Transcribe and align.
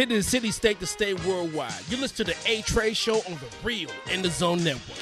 City 0.00 0.14
to 0.14 0.22
city, 0.22 0.50
state 0.50 0.80
to 0.80 0.86
state, 0.86 1.22
worldwide. 1.26 1.74
You 1.90 1.98
listen 1.98 2.24
to 2.24 2.32
the 2.32 2.36
A 2.46 2.62
Train 2.62 2.94
Show 2.94 3.16
on 3.16 3.32
the 3.34 3.46
Real 3.62 3.90
in 4.10 4.22
the 4.22 4.30
Zone 4.30 4.64
Network. 4.64 4.96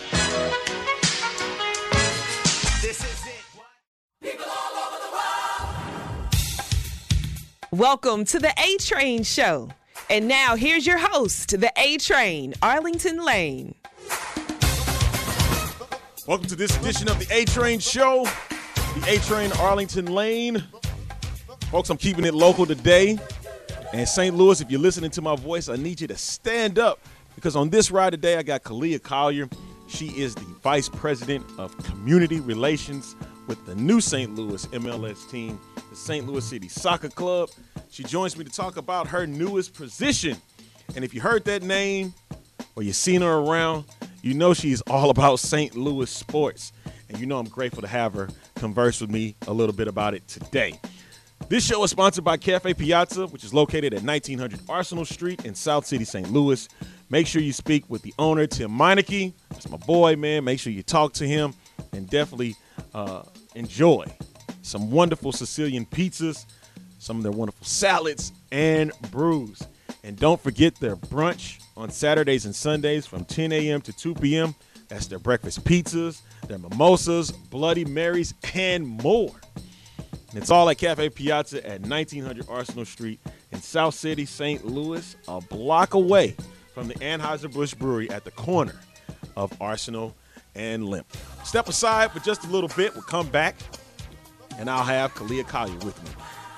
This 2.82 3.04
is 3.04 3.26
it. 4.24 4.40
Welcome 7.70 8.24
to 8.24 8.40
the 8.40 8.52
A 8.58 8.76
Train 8.78 9.22
Show. 9.22 9.68
And 10.10 10.26
now 10.26 10.56
here's 10.56 10.84
your 10.84 10.98
host, 10.98 11.50
the 11.50 11.72
A 11.76 11.98
Train, 11.98 12.54
Arlington 12.60 13.24
Lane. 13.24 13.76
Welcome 16.26 16.48
to 16.48 16.56
this 16.56 16.76
edition 16.76 17.08
of 17.08 17.20
the 17.20 17.28
A 17.30 17.44
Train 17.44 17.78
Show, 17.78 18.24
the 18.96 19.04
A 19.06 19.18
Train 19.18 19.52
Arlington 19.60 20.06
Lane. 20.06 20.64
Folks, 21.70 21.88
I'm 21.88 21.98
keeping 21.98 22.24
it 22.24 22.34
local 22.34 22.66
today. 22.66 23.16
And 23.92 24.06
St. 24.06 24.36
Louis, 24.36 24.60
if 24.60 24.70
you're 24.70 24.80
listening 24.80 25.10
to 25.12 25.22
my 25.22 25.34
voice, 25.34 25.68
I 25.68 25.76
need 25.76 26.00
you 26.00 26.06
to 26.08 26.16
stand 26.16 26.78
up 26.78 27.00
because 27.34 27.56
on 27.56 27.70
this 27.70 27.90
ride 27.90 28.10
today, 28.10 28.36
I 28.36 28.42
got 28.42 28.62
Khalia 28.62 29.02
Collier. 29.02 29.48
She 29.86 30.08
is 30.08 30.34
the 30.34 30.44
Vice 30.62 30.90
President 30.90 31.46
of 31.56 31.76
Community 31.84 32.40
Relations 32.40 33.16
with 33.46 33.64
the 33.64 33.74
new 33.74 34.02
St. 34.02 34.34
Louis 34.34 34.66
MLS 34.66 35.28
team, 35.30 35.58
the 35.88 35.96
St. 35.96 36.26
Louis 36.26 36.44
City 36.44 36.68
Soccer 36.68 37.08
Club. 37.08 37.48
She 37.90 38.04
joins 38.04 38.36
me 38.36 38.44
to 38.44 38.50
talk 38.50 38.76
about 38.76 39.08
her 39.08 39.26
newest 39.26 39.72
position. 39.72 40.36
And 40.94 41.02
if 41.02 41.14
you 41.14 41.22
heard 41.22 41.46
that 41.46 41.62
name 41.62 42.12
or 42.76 42.82
you've 42.82 42.96
seen 42.96 43.22
her 43.22 43.38
around, 43.38 43.86
you 44.20 44.34
know 44.34 44.52
she's 44.52 44.82
all 44.82 45.08
about 45.08 45.38
St. 45.38 45.74
Louis 45.74 46.10
sports. 46.10 46.72
And 47.08 47.18
you 47.18 47.24
know 47.24 47.38
I'm 47.38 47.48
grateful 47.48 47.80
to 47.80 47.88
have 47.88 48.12
her 48.12 48.28
converse 48.56 49.00
with 49.00 49.08
me 49.08 49.34
a 49.46 49.52
little 49.52 49.74
bit 49.74 49.88
about 49.88 50.12
it 50.12 50.28
today. 50.28 50.78
This 51.48 51.64
show 51.64 51.82
is 51.82 51.90
sponsored 51.90 52.24
by 52.24 52.36
Cafe 52.36 52.74
Piazza, 52.74 53.26
which 53.26 53.42
is 53.42 53.54
located 53.54 53.94
at 53.94 54.02
1900 54.02 54.60
Arsenal 54.68 55.06
Street 55.06 55.46
in 55.46 55.54
South 55.54 55.86
City, 55.86 56.04
St. 56.04 56.30
Louis. 56.30 56.68
Make 57.08 57.26
sure 57.26 57.40
you 57.40 57.54
speak 57.54 57.88
with 57.88 58.02
the 58.02 58.12
owner, 58.18 58.46
Tim 58.46 58.70
Meineke. 58.70 59.32
That's 59.48 59.66
my 59.70 59.78
boy, 59.78 60.14
man. 60.16 60.44
Make 60.44 60.60
sure 60.60 60.74
you 60.74 60.82
talk 60.82 61.14
to 61.14 61.26
him 61.26 61.54
and 61.94 62.06
definitely 62.06 62.54
uh, 62.92 63.22
enjoy 63.54 64.04
some 64.60 64.90
wonderful 64.90 65.32
Sicilian 65.32 65.86
pizzas, 65.86 66.44
some 66.98 67.16
of 67.16 67.22
their 67.22 67.32
wonderful 67.32 67.66
salads 67.66 68.34
and 68.52 68.92
brews. 69.10 69.62
And 70.04 70.18
don't 70.18 70.38
forget 70.42 70.74
their 70.76 70.96
brunch 70.96 71.62
on 71.78 71.88
Saturdays 71.88 72.44
and 72.44 72.54
Sundays 72.54 73.06
from 73.06 73.24
10 73.24 73.52
a.m. 73.52 73.80
to 73.80 73.92
2 73.94 74.16
p.m. 74.16 74.54
That's 74.88 75.06
their 75.06 75.18
breakfast 75.18 75.64
pizzas, 75.64 76.20
their 76.46 76.58
mimosas, 76.58 77.30
Bloody 77.30 77.86
Marys, 77.86 78.34
and 78.52 78.86
more. 78.86 79.34
It's 80.34 80.50
all 80.50 80.68
at 80.68 80.76
Cafe 80.76 81.08
Piazza 81.10 81.66
at 81.66 81.80
1900 81.80 82.46
Arsenal 82.48 82.84
Street 82.84 83.18
in 83.50 83.60
South 83.62 83.94
City, 83.94 84.26
St. 84.26 84.64
Louis, 84.64 85.16
a 85.26 85.40
block 85.40 85.94
away 85.94 86.36
from 86.74 86.86
the 86.86 86.94
Anheuser-Busch 86.96 87.74
Brewery 87.74 88.10
at 88.10 88.24
the 88.24 88.30
corner 88.32 88.78
of 89.36 89.52
Arsenal 89.60 90.14
and 90.54 90.86
Lemp. 90.86 91.06
Step 91.44 91.68
aside 91.68 92.12
for 92.12 92.20
just 92.20 92.44
a 92.44 92.48
little 92.48 92.68
bit. 92.76 92.92
We'll 92.92 93.02
come 93.04 93.28
back, 93.28 93.56
and 94.58 94.68
I'll 94.68 94.84
have 94.84 95.14
Khalia 95.14 95.46
Collier 95.46 95.78
with 95.78 96.02
me. 96.04 96.10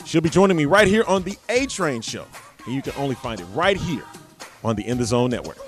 She'll 0.04 0.20
be 0.20 0.30
joining 0.30 0.56
me 0.56 0.64
right 0.64 0.88
here 0.88 1.04
on 1.06 1.22
the 1.22 1.38
A 1.48 1.66
Train 1.66 2.00
Show, 2.00 2.26
and 2.66 2.74
you 2.74 2.82
can 2.82 2.92
only 2.96 3.14
find 3.14 3.40
it 3.40 3.46
right 3.54 3.76
here 3.76 4.04
on 4.64 4.74
the 4.74 4.86
In 4.86 4.98
the 4.98 5.04
Zone 5.04 5.30
Network. 5.30 5.58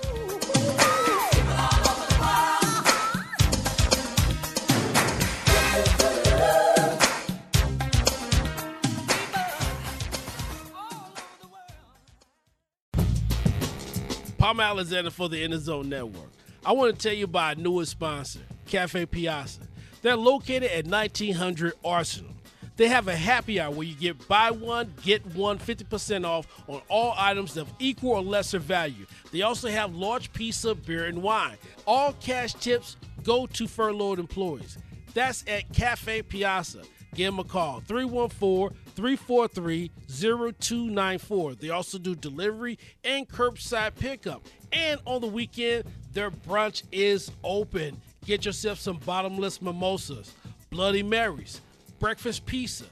Palm 14.53 14.59
Alexander 14.59 15.09
for 15.09 15.29
the 15.29 15.41
In 15.41 15.49
the 15.49 15.57
Zone 15.57 15.89
Network. 15.89 16.29
I 16.63 16.73
want 16.73 16.93
to 16.93 17.07
tell 17.07 17.17
you 17.17 17.25
about 17.25 17.57
our 17.57 17.63
newest 17.63 17.89
sponsor, 17.89 18.41
Cafe 18.67 19.07
Piazza. 19.07 19.61
They're 20.03 20.15
located 20.15 20.69
at 20.69 20.85
1900 20.85 21.73
Arsenal. 21.83 22.35
They 22.75 22.87
have 22.87 23.07
a 23.07 23.15
happy 23.15 23.59
hour 23.59 23.71
where 23.71 23.87
you 23.87 23.95
get 23.95 24.27
buy 24.27 24.51
one, 24.51 24.93
get 25.01 25.25
one 25.33 25.57
50% 25.57 26.23
off 26.23 26.45
on 26.67 26.83
all 26.87 27.15
items 27.17 27.57
of 27.57 27.67
equal 27.79 28.11
or 28.11 28.21
lesser 28.21 28.59
value. 28.59 29.07
They 29.31 29.41
also 29.41 29.69
have 29.69 29.95
large 29.95 30.31
pizza, 30.33 30.75
beer, 30.75 31.05
and 31.05 31.23
wine. 31.23 31.57
All 31.87 32.13
cash 32.13 32.53
tips 32.53 32.97
go 33.23 33.47
to 33.47 33.67
furloughed 33.67 34.19
employees. 34.19 34.77
That's 35.15 35.43
at 35.47 35.73
Cafe 35.73 36.21
Piazza. 36.21 36.83
Give 37.15 37.33
them 37.33 37.39
a 37.39 37.43
call 37.43 37.79
314 37.79 38.77
343 38.95 39.91
0294. 40.07 41.55
They 41.55 41.69
also 41.69 41.97
do 41.97 42.15
delivery 42.15 42.77
and 43.03 43.27
curbside 43.27 43.95
pickup. 43.95 44.45
And 44.71 44.99
on 45.05 45.21
the 45.21 45.27
weekend, 45.27 45.85
their 46.13 46.31
brunch 46.31 46.83
is 46.91 47.31
open. 47.43 47.99
Get 48.25 48.45
yourself 48.45 48.79
some 48.79 48.97
bottomless 48.97 49.61
mimosas, 49.61 50.33
Bloody 50.69 51.03
Marys, 51.03 51.61
breakfast 51.99 52.45
pizza, 52.45 52.85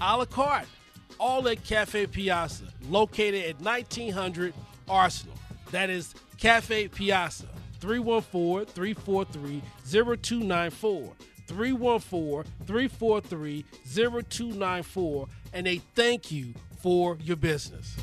a 0.00 0.16
la 0.16 0.24
carte, 0.24 0.68
all 1.18 1.46
at 1.48 1.64
Cafe 1.64 2.06
Piazza, 2.06 2.64
located 2.88 3.44
at 3.44 3.60
1900 3.60 4.54
Arsenal. 4.88 5.34
That 5.72 5.90
is 5.90 6.14
Cafe 6.38 6.88
Piazza, 6.88 7.48
314 7.80 8.66
343 8.66 9.62
0294. 9.84 11.12
314 11.48 12.44
343 12.66 13.64
0294. 13.84 15.26
And 15.52 15.66
they 15.66 15.78
thank 15.94 16.30
you 16.30 16.54
for 16.80 17.16
your 17.20 17.36
business. 17.36 17.96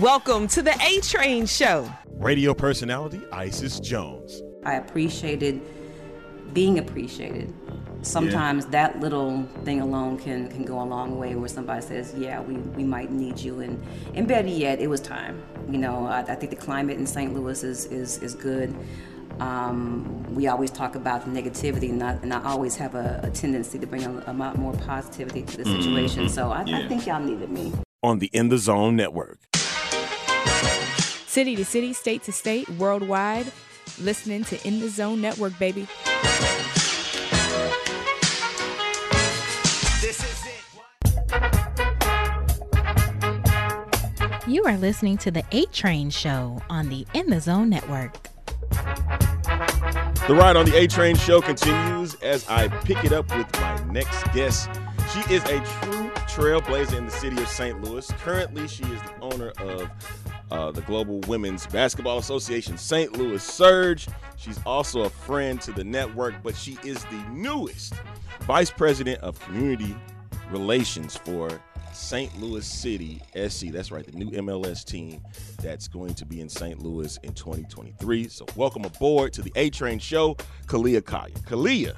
Welcome 0.00 0.48
to 0.48 0.62
the 0.62 0.74
A 0.82 1.00
Train 1.00 1.46
Show. 1.46 1.90
Radio 2.14 2.54
personality 2.54 3.20
Isis 3.32 3.80
Jones. 3.80 4.42
I 4.64 4.74
appreciated 4.74 5.60
being 6.52 6.78
appreciated. 6.78 7.54
Sometimes 8.02 8.66
that 8.66 9.00
little 9.00 9.42
thing 9.64 9.80
alone 9.80 10.18
can, 10.18 10.48
can 10.48 10.64
go 10.64 10.80
a 10.80 10.84
long 10.84 11.18
way 11.18 11.34
where 11.34 11.48
somebody 11.48 11.82
says, 11.82 12.14
yeah, 12.16 12.40
we, 12.40 12.54
we 12.54 12.84
might 12.84 13.10
need 13.10 13.38
you. 13.38 13.60
And, 13.60 13.84
and 14.14 14.26
better 14.26 14.48
yet, 14.48 14.80
it 14.80 14.86
was 14.86 15.00
time. 15.00 15.42
You 15.68 15.78
know, 15.78 16.06
I, 16.06 16.20
I 16.20 16.34
think 16.36 16.50
the 16.50 16.56
climate 16.56 16.96
in 16.96 17.06
St. 17.06 17.34
Louis 17.34 17.62
is, 17.64 17.86
is, 17.86 18.18
is 18.22 18.34
good. 18.34 18.74
Um, 19.40 20.34
we 20.34 20.46
always 20.48 20.70
talk 20.70 20.94
about 20.94 21.24
the 21.24 21.30
negativity, 21.30 21.90
and 21.90 22.02
I, 22.02 22.12
and 22.14 22.32
I 22.34 22.42
always 22.44 22.76
have 22.76 22.94
a, 22.94 23.20
a 23.22 23.30
tendency 23.30 23.78
to 23.78 23.86
bring 23.86 24.04
a, 24.04 24.24
a 24.26 24.32
lot 24.32 24.56
more 24.58 24.72
positivity 24.72 25.42
to 25.42 25.56
the 25.58 25.64
situation. 25.64 26.28
So 26.28 26.50
I, 26.50 26.62
I 26.62 26.88
think 26.88 27.06
y'all 27.06 27.20
needed 27.20 27.50
me. 27.50 27.72
On 28.02 28.18
the 28.18 28.26
In 28.32 28.48
the 28.48 28.58
Zone 28.58 28.96
Network. 28.96 29.38
City 31.26 31.54
to 31.56 31.64
city, 31.64 31.92
state 31.92 32.22
to 32.24 32.32
state, 32.32 32.68
worldwide, 32.70 33.52
listening 34.00 34.44
to 34.44 34.66
In 34.66 34.80
the 34.80 34.88
Zone 34.88 35.20
Network, 35.20 35.56
baby. 35.58 35.86
This 40.00 40.22
is 40.24 40.46
it. 40.46 40.64
You 44.48 44.64
are 44.64 44.76
listening 44.78 45.18
to 45.18 45.30
the 45.30 45.44
A 45.52 45.66
Train 45.66 46.10
Show 46.10 46.60
on 46.70 46.88
the 46.88 47.06
In 47.14 47.30
the 47.30 47.40
Zone 47.40 47.68
Network. 47.68 48.27
The 50.28 50.34
ride 50.34 50.56
on 50.56 50.66
the 50.66 50.76
A 50.76 50.86
Train 50.86 51.16
show 51.16 51.40
continues 51.40 52.14
as 52.16 52.46
I 52.50 52.68
pick 52.68 53.02
it 53.02 53.14
up 53.14 53.34
with 53.34 53.50
my 53.62 53.82
next 53.84 54.24
guest. 54.34 54.68
She 55.10 55.20
is 55.32 55.42
a 55.44 55.58
true 55.60 56.10
trailblazer 56.28 56.98
in 56.98 57.06
the 57.06 57.10
city 57.10 57.40
of 57.40 57.48
St. 57.48 57.82
Louis. 57.82 58.06
Currently, 58.18 58.68
she 58.68 58.84
is 58.84 59.00
the 59.00 59.14
owner 59.22 59.52
of 59.58 59.90
uh, 60.50 60.70
the 60.70 60.82
Global 60.82 61.20
Women's 61.20 61.66
Basketball 61.66 62.18
Association 62.18 62.76
St. 62.76 63.16
Louis 63.16 63.42
Surge. 63.42 64.06
She's 64.36 64.60
also 64.66 65.04
a 65.04 65.08
friend 65.08 65.62
to 65.62 65.72
the 65.72 65.82
network, 65.82 66.34
but 66.42 66.54
she 66.54 66.76
is 66.84 67.02
the 67.06 67.24
newest 67.30 67.94
vice 68.40 68.70
president 68.70 69.22
of 69.22 69.40
community 69.40 69.96
relations 70.50 71.16
for 71.16 71.58
St. 71.98 72.40
Louis 72.40 72.64
City 72.64 73.20
SC. 73.34 73.66
That's 73.66 73.90
right, 73.90 74.06
the 74.06 74.12
new 74.12 74.30
MLS 74.30 74.84
team 74.84 75.20
that's 75.60 75.88
going 75.88 76.14
to 76.14 76.24
be 76.24 76.40
in 76.40 76.48
St. 76.48 76.80
Louis 76.80 77.18
in 77.24 77.34
2023. 77.34 78.28
So 78.28 78.46
welcome 78.54 78.84
aboard 78.84 79.32
to 79.32 79.42
the 79.42 79.52
A 79.56 79.68
Train 79.68 79.98
Show, 79.98 80.36
Khalia 80.66 81.04
Collier. 81.04 81.34
Khalia, 81.44 81.96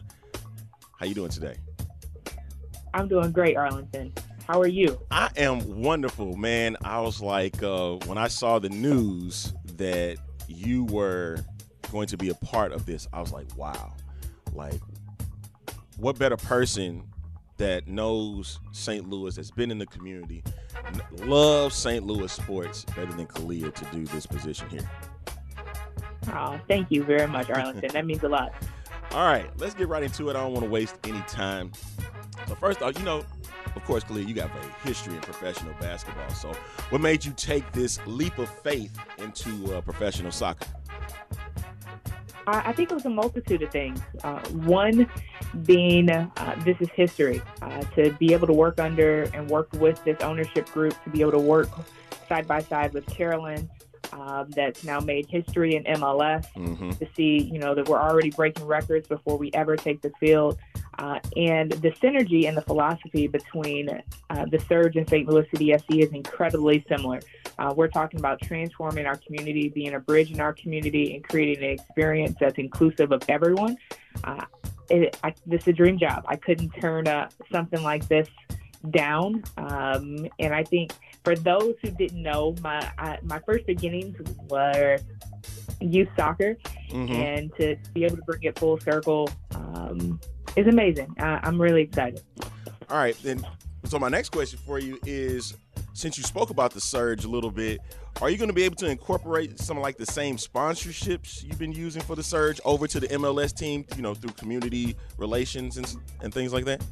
how 0.98 1.06
you 1.06 1.14
doing 1.14 1.30
today? 1.30 1.56
I'm 2.94 3.08
doing 3.08 3.30
great, 3.30 3.56
Arlington. 3.56 4.12
How 4.48 4.60
are 4.60 4.66
you? 4.66 4.98
I 5.10 5.28
am 5.36 5.82
wonderful, 5.82 6.34
man. 6.34 6.78
I 6.82 7.00
was 7.00 7.20
like, 7.20 7.62
uh, 7.62 7.96
when 8.06 8.16
I 8.16 8.28
saw 8.28 8.58
the 8.58 8.70
news 8.70 9.52
that 9.76 10.16
you 10.48 10.84
were 10.86 11.44
going 11.92 12.08
to 12.08 12.16
be 12.16 12.30
a 12.30 12.34
part 12.34 12.72
of 12.72 12.86
this, 12.86 13.06
I 13.12 13.20
was 13.20 13.32
like, 13.32 13.54
wow. 13.54 13.92
Like, 14.54 14.80
what 15.98 16.18
better 16.18 16.38
person 16.38 17.04
that 17.60 17.86
knows 17.86 18.58
St. 18.72 19.06
Louis, 19.06 19.36
that's 19.36 19.50
been 19.50 19.70
in 19.70 19.76
the 19.76 19.86
community, 19.86 20.42
loves 21.18 21.74
St. 21.74 22.06
Louis 22.06 22.32
sports 22.32 22.84
better 22.96 23.12
than 23.12 23.26
Khalia 23.26 23.72
to 23.74 23.84
do 23.96 24.06
this 24.06 24.24
position 24.24 24.66
here? 24.70 24.90
Oh, 26.28 26.58
thank 26.68 26.90
you 26.90 27.04
very 27.04 27.28
much, 27.28 27.50
Arlington. 27.50 27.90
that 27.92 28.06
means 28.06 28.22
a 28.22 28.28
lot. 28.30 28.54
All 29.12 29.26
right, 29.26 29.50
let's 29.58 29.74
get 29.74 29.88
right 29.88 30.02
into 30.02 30.30
it. 30.30 30.36
I 30.36 30.40
don't 30.40 30.52
want 30.52 30.64
to 30.64 30.70
waste 30.70 30.96
any 31.04 31.20
time. 31.22 31.70
So 32.48 32.54
first 32.54 32.80
off, 32.80 32.98
you 32.98 33.04
know, 33.04 33.26
of 33.76 33.84
course, 33.84 34.04
Khalia, 34.04 34.26
you 34.26 34.34
got 34.34 34.50
a 34.50 34.88
history 34.88 35.14
in 35.14 35.20
professional 35.20 35.74
basketball. 35.80 36.30
So, 36.30 36.52
what 36.88 37.02
made 37.02 37.24
you 37.24 37.32
take 37.36 37.70
this 37.72 38.00
leap 38.06 38.38
of 38.38 38.48
faith 38.48 38.98
into 39.18 39.74
uh, 39.74 39.80
professional 39.82 40.32
soccer? 40.32 40.66
I, 42.46 42.70
I 42.70 42.72
think 42.72 42.90
it 42.90 42.94
was 42.94 43.06
a 43.06 43.10
multitude 43.10 43.62
of 43.62 43.70
things. 43.70 44.00
Uh, 44.22 44.40
one 44.50 45.08
being 45.64 46.10
uh, 46.10 46.62
this 46.64 46.76
is 46.80 46.88
history. 46.90 47.42
Uh, 47.62 47.80
to 47.94 48.12
be 48.14 48.32
able 48.32 48.46
to 48.46 48.52
work 48.52 48.78
under 48.78 49.24
and 49.34 49.48
work 49.48 49.68
with 49.74 50.02
this 50.04 50.20
ownership 50.20 50.70
group, 50.70 50.94
to 51.04 51.10
be 51.10 51.20
able 51.20 51.32
to 51.32 51.38
work 51.38 51.68
side 52.28 52.46
by 52.46 52.60
side 52.60 52.92
with 52.92 53.06
Carolyn, 53.06 53.68
um, 54.12 54.50
that's 54.50 54.84
now 54.84 55.00
made 55.00 55.26
history 55.26 55.76
in 55.76 55.84
MLS. 55.84 56.46
Mm-hmm. 56.56 56.90
To 56.90 57.08
see, 57.14 57.42
you 57.52 57.58
know, 57.58 57.74
that 57.74 57.88
we're 57.88 58.00
already 58.00 58.30
breaking 58.30 58.66
records 58.66 59.08
before 59.08 59.36
we 59.36 59.50
ever 59.52 59.76
take 59.76 60.00
the 60.02 60.10
field. 60.20 60.58
Uh, 61.00 61.18
and 61.34 61.72
the 61.72 61.90
synergy 61.92 62.46
and 62.46 62.54
the 62.54 62.60
philosophy 62.60 63.26
between 63.26 63.88
uh, 64.28 64.44
the 64.50 64.58
Surge 64.68 64.96
and 64.96 65.08
St. 65.08 65.26
Louis 65.26 65.46
City 65.50 65.74
SC 65.78 65.96
is 65.96 66.10
incredibly 66.12 66.84
similar. 66.90 67.20
Uh, 67.58 67.72
we're 67.74 67.88
talking 67.88 68.20
about 68.20 68.38
transforming 68.42 69.06
our 69.06 69.16
community, 69.16 69.70
being 69.70 69.94
a 69.94 69.98
bridge 69.98 70.30
in 70.30 70.40
our 70.40 70.52
community, 70.52 71.14
and 71.14 71.24
creating 71.26 71.64
an 71.64 71.70
experience 71.70 72.36
that's 72.38 72.58
inclusive 72.58 73.12
of 73.12 73.22
everyone. 73.30 73.78
Uh, 74.24 74.44
it, 74.90 75.16
I, 75.24 75.32
this 75.46 75.62
is 75.62 75.68
a 75.68 75.72
dream 75.72 75.98
job. 75.98 76.22
I 76.28 76.36
couldn't 76.36 76.68
turn 76.70 77.08
uh, 77.08 77.30
something 77.50 77.82
like 77.82 78.06
this 78.08 78.28
down. 78.90 79.42
Um, 79.56 80.26
and 80.38 80.54
I 80.54 80.64
think 80.64 80.92
for 81.24 81.34
those 81.34 81.76
who 81.82 81.90
didn't 81.92 82.22
know, 82.22 82.54
my 82.62 82.78
I, 82.98 83.18
my 83.22 83.38
first 83.46 83.66
beginnings 83.66 84.16
were 84.50 84.98
youth 85.80 86.08
soccer, 86.14 86.56
Mhm. 86.90 87.10
and 87.10 87.56
to 87.56 87.76
be 87.94 88.04
able 88.04 88.16
to 88.16 88.22
bring 88.22 88.42
it 88.42 88.58
full 88.58 88.78
circle 88.80 89.30
um, 89.54 90.20
is 90.56 90.66
amazing. 90.66 91.14
I, 91.18 91.40
I'm 91.42 91.60
really 91.60 91.82
excited. 91.82 92.22
All 92.88 92.96
right, 92.98 93.16
then. 93.22 93.46
So 93.86 93.98
my 93.98 94.08
next 94.10 94.28
question 94.30 94.58
for 94.66 94.78
you 94.78 94.98
is, 95.06 95.54
since 95.94 96.18
you 96.18 96.22
spoke 96.24 96.50
about 96.50 96.72
the 96.72 96.80
surge 96.80 97.24
a 97.24 97.28
little 97.28 97.50
bit, 97.50 97.80
are 98.20 98.28
you 98.28 98.36
going 98.36 98.48
to 98.50 98.54
be 98.54 98.62
able 98.64 98.76
to 98.76 98.86
incorporate 98.90 99.58
some 99.58 99.78
of 99.78 99.82
like 99.82 99.96
the 99.96 100.04
same 100.04 100.36
sponsorships 100.36 101.42
you've 101.42 101.58
been 101.58 101.72
using 101.72 102.02
for 102.02 102.14
the 102.14 102.22
surge 102.22 102.60
over 102.66 102.86
to 102.86 103.00
the 103.00 103.08
MLS 103.08 103.56
team? 103.56 103.86
You 103.96 104.02
know, 104.02 104.12
through 104.14 104.32
community 104.32 104.96
relations 105.16 105.78
and 105.78 105.96
and 106.22 106.32
things 106.34 106.52
like 106.52 106.66
that. 106.66 106.82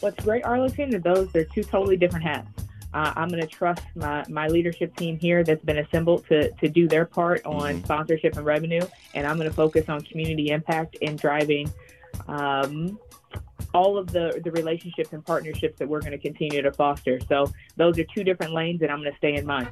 What's 0.00 0.24
great, 0.24 0.44
Arlington, 0.44 0.94
is 0.94 1.02
those 1.02 1.30
they're 1.32 1.44
two 1.44 1.64
totally 1.64 1.96
different 1.96 2.24
hats. 2.24 2.48
Uh, 2.94 3.12
I'm 3.16 3.28
going 3.28 3.42
to 3.42 3.46
trust 3.46 3.82
my, 3.96 4.24
my 4.30 4.46
leadership 4.46 4.96
team 4.96 5.18
here 5.18 5.44
that's 5.44 5.62
been 5.62 5.78
assembled 5.78 6.26
to, 6.28 6.50
to 6.52 6.68
do 6.68 6.88
their 6.88 7.04
part 7.04 7.44
on 7.44 7.74
Mhm. 7.80 7.84
sponsorship 7.84 8.36
and 8.36 8.46
revenue, 8.46 8.80
and 9.14 9.26
I'm 9.26 9.36
going 9.36 9.48
to 9.48 9.54
focus 9.54 9.90
on 9.90 10.00
community 10.02 10.50
impact 10.50 10.96
and 11.02 11.18
driving 11.18 11.70
um, 12.28 12.98
all 13.74 13.98
of 13.98 14.08
the, 14.12 14.40
the 14.44 14.50
relationships 14.50 15.12
and 15.12 15.24
partnerships 15.24 15.78
that 15.78 15.88
we're 15.88 16.00
going 16.00 16.12
to 16.12 16.18
continue 16.18 16.62
to 16.62 16.72
foster. 16.72 17.20
So 17.28 17.50
those 17.76 17.98
are 17.98 18.04
two 18.04 18.24
different 18.24 18.52
lanes, 18.52 18.82
and 18.82 18.90
I'm 18.90 19.00
going 19.00 19.12
to 19.12 19.18
stay 19.18 19.34
in 19.34 19.46
mine. 19.46 19.68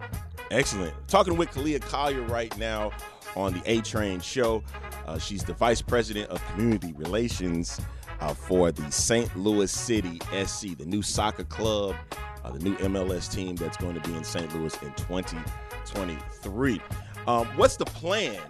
Excellent. 0.51 0.95
Talking 1.09 1.37
with 1.37 1.51
Khalia 1.51 1.81
Collier 1.81 2.23
right 2.23 2.57
now 2.59 2.93
on 3.35 3.53
the 3.53 3.63
A 3.67 3.81
Train 3.81 4.21
Show. 4.21 4.63
Uh, 5.07 5.19
she's 5.19 5.45
the 5.45 5.55
vice 5.55 5.83
president 5.83 6.31
of 6.31 6.45
community 6.49 6.93
relations 6.95 7.81
uh, 8.21 8.33
for 8.33 8.73
the 8.73 8.91
St. 8.91 9.35
Louis 9.37 9.71
City 9.71 10.21
SC, 10.45 10.77
the 10.77 10.87
new 10.87 11.03
soccer 11.03 11.45
club, 11.45 11.95
uh, 12.45 12.51
the 12.51 12.61
new 12.61 12.77
MLS 12.77 13.33
team 13.33 13.57
that's 13.57 13.77
going 13.77 13.95
to 14.01 14.09
be 14.09 14.17
in 14.17 14.25
St. 14.25 14.55
Louis 14.55 14.75
in 14.83 14.93
2023. 14.95 16.81
Um, 17.27 17.47
what's 17.57 17.77
the 17.77 17.85
plan 17.85 18.41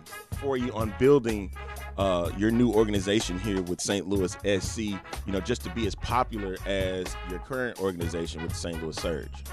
for 0.41 0.57
you 0.57 0.73
on 0.73 0.95
building 0.99 1.51
uh, 1.99 2.31
your 2.37 2.51
new 2.51 2.73
organization 2.73 3.39
here 3.39 3.63
with 3.63 3.81
St. 3.81 4.09
Louis 4.09 4.37
SC? 4.61 4.79
You 4.79 4.99
know, 5.29 5.41
just 5.41 5.63
to 5.65 5.71
be 5.71 5.87
as 5.87 5.95
popular 5.95 6.57
as 6.67 7.07
your 7.31 7.39
current 7.41 7.81
organization 7.81 8.43
with 8.43 8.55
St. 8.55 8.83
Louis 8.83 8.97
Surge. 8.97 9.45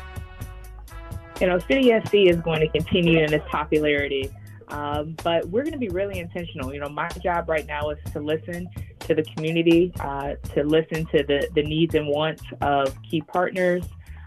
you 1.40 1.48
know, 1.48 1.60
City 1.60 1.92
SC 2.06 2.13
is 2.16 2.38
going 2.42 2.60
to 2.60 2.69
continue 2.69 3.19
in 3.19 3.34
its 3.34 3.45
popularity, 3.50 4.30
um, 4.69 5.16
but 5.24 5.45
we're 5.50 5.63
going 5.63 5.74
to 5.74 5.80
be 5.80 5.90
really 5.90 6.19
intentional. 6.19 6.74
You 6.74 6.80
know, 6.80 6.90
my 6.90 7.10
job 7.22 7.50
right 7.50 7.66
now 7.66 7.90
is 7.90 8.00
to 8.13 8.19
listen 8.19 8.69
to 9.00 9.16
the 9.16 9.24
community, 9.24 9.92
uh, 10.00 10.36
to 10.54 10.63
listen 10.63 11.06
to 11.07 11.24
the, 11.24 11.50
the 11.56 11.63
needs 11.63 11.96
and 11.96 12.07
wants 12.07 12.44
of 12.62 12.96
key 13.04 13.22
partners, 13.22 13.84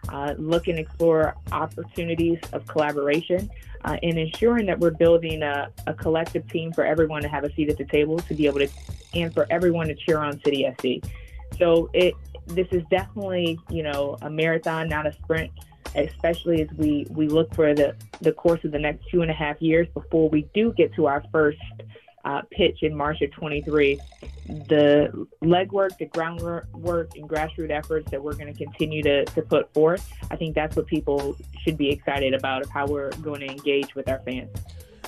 uh, 0.08 0.34
look 0.38 0.68
and 0.68 0.78
explore 0.78 1.34
opportunities 1.52 2.38
of 2.52 2.66
collaboration, 2.66 3.50
uh, 3.84 3.96
and 4.02 4.18
ensuring 4.18 4.66
that 4.66 4.78
we're 4.78 4.90
building 4.90 5.42
a, 5.42 5.70
a 5.86 5.94
collective 5.94 6.48
team 6.50 6.72
for 6.72 6.84
everyone 6.84 7.22
to 7.22 7.28
have 7.28 7.44
a 7.44 7.52
seat 7.54 7.68
at 7.70 7.78
the 7.78 7.84
table 7.84 8.18
to 8.18 8.34
be 8.34 8.46
able 8.46 8.58
to, 8.58 8.68
and 9.14 9.32
for 9.32 9.46
everyone 9.50 9.86
to 9.88 9.94
cheer 9.94 10.18
on 10.18 10.40
City 10.42 10.66
SC. 10.78 11.08
So 11.58 11.88
it, 11.92 12.14
this 12.46 12.68
is 12.70 12.82
definitely, 12.90 13.58
you 13.70 13.82
know, 13.82 14.18
a 14.22 14.30
marathon, 14.30 14.88
not 14.88 15.06
a 15.06 15.12
sprint 15.12 15.50
especially 15.94 16.62
as 16.62 16.68
we, 16.76 17.06
we 17.10 17.28
look 17.28 17.54
for 17.54 17.74
the, 17.74 17.94
the 18.20 18.32
course 18.32 18.62
of 18.64 18.72
the 18.72 18.78
next 18.78 19.08
two 19.10 19.22
and 19.22 19.30
a 19.30 19.34
half 19.34 19.60
years 19.62 19.88
before 19.94 20.28
we 20.28 20.48
do 20.54 20.72
get 20.72 20.94
to 20.94 21.06
our 21.06 21.24
first 21.32 21.58
uh, 22.26 22.42
pitch 22.50 22.82
in 22.82 22.94
March 22.94 23.22
of 23.22 23.30
23. 23.30 23.98
The 24.46 25.26
legwork, 25.42 25.96
the 25.96 26.06
groundwork, 26.06 26.66
and 26.74 27.28
grassroots 27.28 27.70
efforts 27.70 28.10
that 28.10 28.22
we're 28.22 28.34
going 28.34 28.52
to 28.52 28.64
continue 28.64 29.02
to, 29.04 29.24
to 29.24 29.42
put 29.42 29.72
forth, 29.72 30.12
I 30.30 30.36
think 30.36 30.54
that's 30.54 30.76
what 30.76 30.86
people 30.86 31.36
should 31.62 31.78
be 31.78 31.88
excited 31.88 32.34
about 32.34 32.62
of 32.62 32.70
how 32.70 32.86
we're 32.86 33.10
going 33.22 33.40
to 33.40 33.46
engage 33.46 33.94
with 33.94 34.08
our 34.08 34.18
fans. 34.20 34.50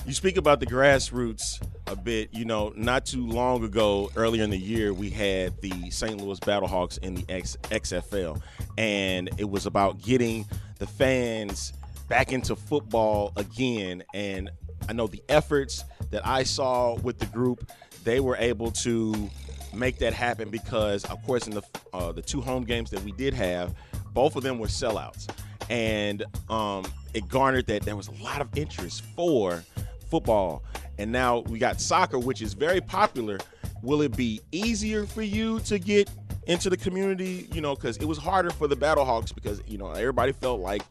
You 0.05 0.13
speak 0.13 0.37
about 0.37 0.61
the 0.61 0.65
grassroots 0.65 1.61
a 1.87 1.95
bit. 1.95 2.29
You 2.33 2.45
know, 2.45 2.71
not 2.77 3.05
too 3.05 3.27
long 3.27 3.65
ago, 3.65 4.09
earlier 4.15 4.43
in 4.43 4.49
the 4.49 4.57
year, 4.57 4.93
we 4.93 5.09
had 5.09 5.59
the 5.61 5.91
St. 5.91 6.17
Louis 6.21 6.39
Battlehawks 6.39 6.97
in 6.99 7.15
the 7.15 7.25
X- 7.27 7.57
XFL, 7.63 8.41
and 8.77 9.29
it 9.37 9.49
was 9.49 9.65
about 9.65 10.01
getting 10.01 10.45
the 10.77 10.87
fans 10.87 11.73
back 12.07 12.31
into 12.31 12.55
football 12.55 13.33
again. 13.35 14.03
And 14.13 14.49
I 14.89 14.91
know 14.91 15.05
the 15.05 15.21
efforts 15.29 15.83
that 16.09 16.25
I 16.25 16.41
saw 16.41 16.95
with 16.95 17.19
the 17.19 17.27
group, 17.27 17.69
they 18.03 18.19
were 18.19 18.35
able 18.37 18.71
to 18.71 19.29
make 19.71 19.99
that 19.99 20.13
happen 20.13 20.49
because, 20.49 21.05
of 21.05 21.23
course, 21.23 21.45
in 21.45 21.53
the 21.53 21.61
uh, 21.93 22.11
the 22.11 22.23
two 22.23 22.41
home 22.41 22.63
games 22.63 22.89
that 22.89 23.03
we 23.03 23.11
did 23.11 23.35
have, 23.35 23.75
both 24.13 24.35
of 24.35 24.41
them 24.41 24.57
were 24.57 24.67
sellouts, 24.67 25.29
and 25.69 26.23
um, 26.49 26.83
it 27.13 27.27
garnered 27.29 27.67
that 27.67 27.83
there 27.83 27.95
was 27.95 28.07
a 28.07 28.23
lot 28.23 28.41
of 28.41 28.49
interest 28.57 29.03
for 29.15 29.63
football. 30.09 30.63
And 30.97 31.11
now 31.11 31.39
we 31.41 31.59
got 31.59 31.79
soccer, 31.79 32.17
which 32.17 32.41
is 32.41 32.53
very 32.55 32.81
popular. 32.81 33.37
Will 33.83 34.01
it 34.01 34.17
be 34.17 34.41
easier 34.51 35.05
for 35.05 35.21
you 35.21 35.59
to 35.61 35.77
get 35.77 36.09
into 36.47 36.67
the 36.67 36.77
community? 36.77 37.47
You 37.53 37.61
know, 37.61 37.75
because 37.75 37.97
it 37.97 38.05
was 38.05 38.17
harder 38.17 38.49
for 38.49 38.67
the 38.67 38.75
Battlehawks 38.75 39.35
because 39.35 39.61
you 39.67 39.77
know 39.77 39.91
everybody 39.91 40.31
felt 40.31 40.61
like 40.61 40.81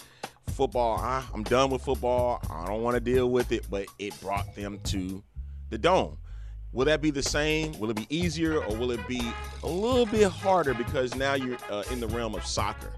football. 0.58 0.98
I'm 1.32 1.44
done 1.44 1.70
with 1.70 1.82
football. 1.82 2.42
I 2.50 2.66
don't 2.66 2.82
want 2.82 2.96
to 2.96 3.00
deal 3.00 3.30
with 3.30 3.52
it. 3.52 3.64
But 3.70 3.86
it 4.00 4.20
brought 4.20 4.56
them 4.56 4.80
to 4.86 5.22
the 5.70 5.78
dome. 5.78 6.18
Will 6.72 6.84
that 6.86 7.00
be 7.00 7.12
the 7.12 7.22
same? 7.22 7.78
Will 7.78 7.90
it 7.90 7.96
be 7.96 8.06
easier, 8.10 8.62
or 8.64 8.76
will 8.76 8.90
it 8.90 9.06
be 9.06 9.22
a 9.62 9.68
little 9.68 10.04
bit 10.04 10.28
harder 10.28 10.74
because 10.74 11.14
now 11.14 11.34
you're 11.34 11.56
uh, 11.70 11.84
in 11.92 12.00
the 12.00 12.08
realm 12.08 12.34
of 12.34 12.44
soccer, 12.44 12.92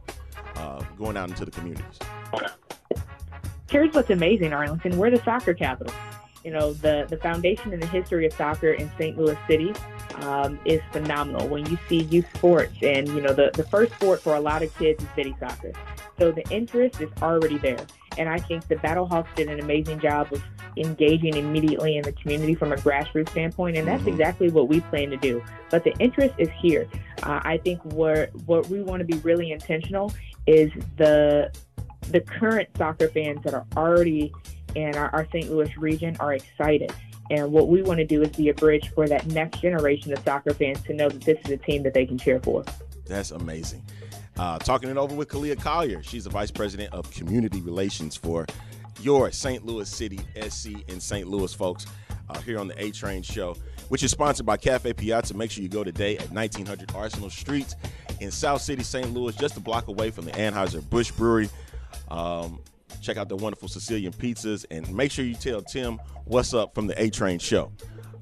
uh, 0.56 0.82
going 0.96 1.18
out 1.18 1.28
into 1.28 1.44
the 1.44 1.50
communities? 1.50 1.98
Here's 3.70 3.94
what's 3.94 4.10
amazing, 4.10 4.52
Arlington. 4.54 4.96
We're 4.96 5.10
the 5.10 5.22
soccer 5.22 5.54
capital. 5.54 5.94
You 6.42 6.52
know, 6.52 6.72
the, 6.72 7.06
the 7.10 7.18
foundation 7.18 7.74
and 7.74 7.82
the 7.82 7.86
history 7.86 8.24
of 8.26 8.32
soccer 8.32 8.72
in 8.72 8.90
St. 8.98 9.16
Louis 9.18 9.38
City 9.46 9.74
um, 10.22 10.58
is 10.64 10.80
phenomenal. 10.90 11.46
When 11.46 11.66
you 11.66 11.78
see 11.88 12.04
youth 12.04 12.26
sports, 12.34 12.74
and, 12.82 13.06
you 13.08 13.20
know, 13.20 13.34
the, 13.34 13.50
the 13.52 13.64
first 13.64 13.92
sport 13.92 14.22
for 14.22 14.34
a 14.34 14.40
lot 14.40 14.62
of 14.62 14.76
kids 14.78 15.02
is 15.02 15.08
city 15.14 15.36
soccer. 15.38 15.72
So 16.20 16.30
the 16.30 16.46
interest 16.50 17.00
is 17.00 17.08
already 17.22 17.56
there. 17.56 17.86
And 18.18 18.28
I 18.28 18.38
think 18.38 18.68
the 18.68 18.76
Battlehawks 18.76 19.34
did 19.36 19.48
an 19.48 19.58
amazing 19.58 20.00
job 20.00 20.30
of 20.32 20.42
engaging 20.76 21.34
immediately 21.36 21.96
in 21.96 22.02
the 22.02 22.12
community 22.12 22.54
from 22.54 22.72
a 22.72 22.76
grassroots 22.76 23.30
standpoint, 23.30 23.78
and 23.78 23.88
that's 23.88 24.02
Mhm. 24.02 24.08
exactly 24.08 24.50
what 24.50 24.68
we 24.68 24.80
plan 24.80 25.08
to 25.10 25.16
do. 25.16 25.42
But 25.70 25.82
the 25.82 25.94
interest 25.98 26.34
is 26.36 26.50
here. 26.60 26.86
Uh, 27.22 27.40
I 27.42 27.56
think 27.56 27.80
what 27.84 28.30
what 28.44 28.68
we 28.68 28.82
want 28.82 29.00
to 29.00 29.06
be 29.06 29.18
really 29.20 29.50
intentional 29.50 30.12
is 30.46 30.70
the 30.98 31.50
the 32.10 32.20
current 32.20 32.68
soccer 32.76 33.08
fans 33.08 33.42
that 33.44 33.54
are 33.54 33.64
already 33.76 34.32
in 34.74 34.94
our, 34.96 35.08
our 35.14 35.26
St. 35.32 35.50
Louis 35.50 35.74
region 35.78 36.16
are 36.20 36.34
excited. 36.34 36.92
And 37.30 37.52
what 37.52 37.68
we 37.68 37.82
want 37.82 37.98
to 37.98 38.06
do 38.06 38.20
is 38.22 38.28
be 38.30 38.48
a 38.48 38.54
bridge 38.54 38.90
for 38.94 39.06
that 39.08 39.26
next 39.28 39.62
generation 39.62 40.12
of 40.12 40.18
soccer 40.24 40.52
fans 40.52 40.82
to 40.82 40.92
know 40.92 41.08
that 41.08 41.22
this 41.22 41.38
is 41.44 41.50
a 41.52 41.56
team 41.56 41.82
that 41.84 41.94
they 41.94 42.04
can 42.04 42.18
cheer 42.18 42.40
for. 42.40 42.64
That's 43.06 43.30
amazing. 43.30 43.82
Uh, 44.36 44.58
talking 44.58 44.88
it 44.88 44.96
over 44.96 45.14
with 45.14 45.28
Khalia 45.28 45.60
Collier. 45.60 46.02
She's 46.02 46.24
the 46.24 46.30
Vice 46.30 46.50
President 46.50 46.92
of 46.94 47.10
Community 47.10 47.60
Relations 47.60 48.16
for 48.16 48.46
your 49.02 49.30
St. 49.30 49.64
Louis 49.64 49.88
City 49.88 50.20
SC 50.48 50.70
in 50.88 51.00
St. 51.00 51.28
Louis, 51.28 51.52
folks, 51.52 51.86
uh, 52.28 52.38
here 52.40 52.58
on 52.58 52.68
the 52.68 52.82
A 52.82 52.90
Train 52.90 53.22
Show, 53.22 53.56
which 53.88 54.02
is 54.02 54.10
sponsored 54.10 54.46
by 54.46 54.56
Cafe 54.56 54.92
Piazza. 54.92 55.34
Make 55.34 55.50
sure 55.50 55.62
you 55.62 55.68
go 55.68 55.84
today 55.84 56.16
at 56.18 56.30
1900 56.30 56.94
Arsenal 56.94 57.30
Street 57.30 57.74
in 58.20 58.30
South 58.30 58.62
City, 58.62 58.82
St. 58.82 59.12
Louis, 59.12 59.34
just 59.36 59.56
a 59.56 59.60
block 59.60 59.88
away 59.88 60.10
from 60.10 60.24
the 60.24 60.32
Anheuser-Busch 60.32 61.12
Brewery. 61.12 61.48
Um, 62.08 62.60
check 63.00 63.16
out 63.16 63.28
the 63.28 63.36
wonderful 63.36 63.68
Sicilian 63.68 64.12
pizzas 64.12 64.64
and 64.70 64.92
make 64.94 65.10
sure 65.10 65.24
you 65.24 65.34
tell 65.34 65.62
Tim 65.62 65.98
what's 66.24 66.54
up 66.54 66.74
from 66.74 66.86
the 66.86 67.00
A 67.02 67.10
Train 67.10 67.38
Show. 67.38 67.72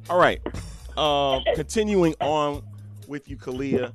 All 0.09 0.19
right. 0.19 0.41
Um, 0.97 1.43
continuing 1.55 2.15
on 2.21 2.63
with 3.07 3.29
you, 3.29 3.37
Khalia. 3.37 3.93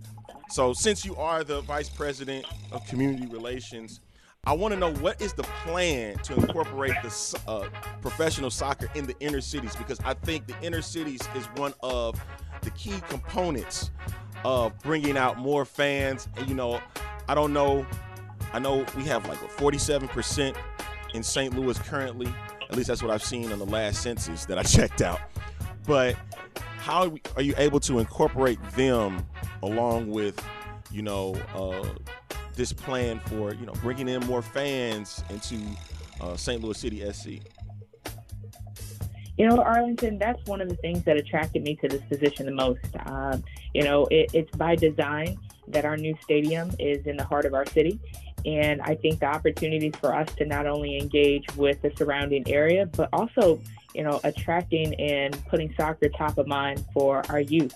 So, 0.54 0.72
since 0.72 1.04
you 1.04 1.16
are 1.16 1.44
the 1.44 1.62
vice 1.62 1.90
president 1.90 2.46
of 2.72 2.86
community 2.86 3.26
relations, 3.26 4.02
I 4.44 4.54
want 4.54 4.72
to 4.76 4.80
know 4.80 4.94
what 4.94 5.20
is 5.20 5.34
the 5.34 5.42
plan 5.42 6.16
to 6.20 6.36
incorporate 6.36 6.94
the 7.02 7.40
uh, 7.48 7.68
professional 8.04 8.52
soccer 8.52 8.88
in 8.94 9.08
the 9.08 9.16
inner 9.20 9.42
cities 9.42 9.76
because 9.76 10.00
I 10.02 10.14
think 10.14 10.46
the 10.46 10.54
inner 10.62 10.84
cities 10.84 11.22
is 11.36 11.46
one 11.56 11.74
of 11.82 12.24
the 12.62 12.70
key 12.70 13.02
components 13.10 13.90
of 14.46 14.78
bringing 14.84 15.18
out 15.18 15.40
more 15.40 15.66
fans. 15.66 16.28
And, 16.38 16.48
you 16.48 16.54
know, 16.54 16.80
I 17.28 17.34
don't 17.34 17.52
know. 17.52 17.84
I 18.54 18.60
know 18.60 18.86
we 18.96 19.06
have 19.06 19.28
like 19.28 19.42
what, 19.42 19.76
47% 19.76 20.56
in 21.16 21.24
St. 21.24 21.58
Louis 21.58 21.80
currently. 21.80 22.32
At 22.70 22.76
least 22.76 22.90
that's 22.90 23.02
what 23.02 23.10
I've 23.10 23.24
seen 23.24 23.52
on 23.52 23.58
the 23.58 23.66
last 23.66 24.04
census 24.04 24.46
that 24.46 24.60
I 24.60 24.62
checked 24.78 25.02
out. 25.02 25.20
But 25.88 26.16
how 26.78 27.12
are 27.36 27.42
you 27.42 27.56
able 27.58 27.80
to 27.80 27.98
incorporate 27.98 28.60
them 28.74 29.26
along 29.64 30.10
with, 30.10 30.44
you 30.92 31.02
know, 31.02 31.36
uh, 31.56 31.84
this 32.56 32.72
plan 32.72 33.20
for 33.26 33.54
you 33.56 33.66
know 33.66 33.74
bringing 33.82 34.08
in 34.08 34.22
more 34.26 34.42
fans 34.42 35.24
into 35.30 35.60
uh, 36.22 36.36
St. 36.36 36.62
Louis 36.62 36.78
City 36.78 37.12
SC? 37.12 37.42
You 39.38 39.50
know, 39.50 39.58
Arlington, 39.58 40.20
that's 40.20 40.46
one 40.46 40.62
of 40.62 40.70
the 40.70 40.76
things 40.76 41.04
that 41.06 41.18
attracted 41.18 41.64
me 41.64 41.76
to 41.78 41.88
this 41.88 42.02
position 42.04 42.46
the 42.46 42.52
most. 42.52 42.86
Um, 43.08 43.44
you 43.74 43.84
know, 43.84 44.06
it, 44.12 44.30
it's 44.34 44.56
by 44.56 44.76
design 44.76 45.40
that 45.68 45.86
our 45.86 45.98
new 45.98 46.16
stadium 46.22 46.72
is 46.78 47.08
in 47.08 47.18
the 47.18 47.24
heart 47.24 47.46
of 47.46 47.56
our 47.56 47.66
city. 47.66 48.00
And 48.46 48.82
I 48.82 48.94
think 48.96 49.22
the 49.22 49.26
opportunities 49.26 49.94
for 50.00 50.14
us 50.14 50.28
to 50.36 50.46
not 50.46 50.68
only 50.68 51.00
engage 51.00 51.46
with 51.56 51.82
the 51.82 51.92
surrounding 51.98 52.44
area, 52.48 52.86
but 52.86 53.10
also, 53.12 53.60
you 53.96 54.04
know, 54.04 54.20
attracting 54.24 54.94
and 55.00 55.34
putting 55.48 55.74
soccer 55.76 56.10
top 56.10 56.38
of 56.38 56.46
mind 56.46 56.86
for 56.94 57.24
our 57.30 57.40
youth. 57.40 57.74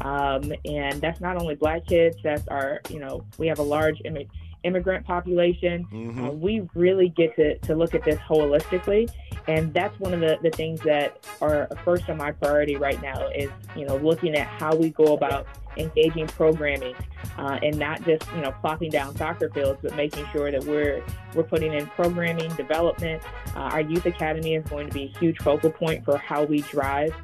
Um, 0.00 0.52
and 0.64 1.00
that's 1.00 1.20
not 1.20 1.36
only 1.36 1.54
black 1.54 1.86
kids, 1.86 2.16
that's 2.22 2.46
our, 2.48 2.80
you 2.88 2.98
know, 3.00 3.24
we 3.38 3.46
have 3.48 3.58
a 3.58 3.62
large 3.62 3.98
immi- 4.00 4.28
immigrant 4.62 5.06
population. 5.06 5.86
Mhm. 5.92 6.28
Uh, 6.28 6.32
we 6.32 6.68
really 6.74 7.08
get 7.08 7.34
to, 7.36 7.58
to 7.58 7.74
look 7.74 7.94
at 7.94 8.04
this 8.04 8.18
holistically. 8.18 9.10
And 9.48 9.72
that's 9.72 9.98
one 9.98 10.12
of 10.12 10.20
the, 10.20 10.38
the 10.42 10.50
things 10.50 10.80
that 10.82 11.26
are 11.40 11.68
first 11.84 12.08
on 12.08 12.18
my 12.18 12.32
priority 12.32 12.76
right 12.76 13.00
now 13.02 13.28
is, 13.28 13.50
you 13.74 13.86
know, 13.86 13.96
looking 13.96 14.34
at 14.36 14.46
how 14.46 14.74
we 14.74 14.90
go 14.90 15.14
about 15.14 15.46
engaging 15.76 16.26
programming 16.26 16.94
uh, 17.38 17.58
and 17.62 17.78
not 17.78 18.04
just, 18.04 18.24
you 18.34 18.40
know, 18.42 18.52
plopping 18.60 18.90
down 18.90 19.16
soccer 19.16 19.48
fields, 19.50 19.78
but 19.82 19.94
making 19.96 20.26
sure 20.32 20.50
that 20.50 20.62
we're 20.64 21.02
we're 21.34 21.44
putting 21.44 21.72
in 21.72 21.86
programming, 21.86 22.52
development. 22.56 23.22
Uh, 23.56 23.60
our 23.60 23.80
youth 23.80 24.04
academy 24.04 24.54
is 24.56 24.64
going 24.66 24.88
to 24.88 24.92
be 24.92 25.04
a 25.04 25.18
huge 25.18 25.38
focal 25.38 25.70
point 25.70 26.04
for 26.04 26.18
how 26.18 26.44
we 26.44 26.60
drive 26.62 27.14